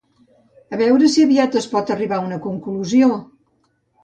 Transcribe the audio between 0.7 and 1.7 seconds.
A veure si aviat es